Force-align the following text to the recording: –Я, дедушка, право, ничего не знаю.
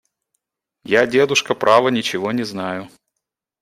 –Я, 0.83 1.05
дедушка, 1.05 1.53
право, 1.53 1.89
ничего 1.89 2.31
не 2.31 2.41
знаю. 2.41 2.89